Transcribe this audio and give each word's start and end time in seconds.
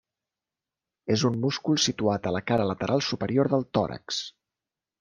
És 1.15 1.25
un 1.29 1.37
múscul 1.43 1.79
situat 1.85 2.27
a 2.29 2.33
la 2.37 2.43
cara 2.53 2.67
lateral 2.73 3.07
superior 3.11 3.53
del 3.55 3.69
tòrax. 3.79 4.21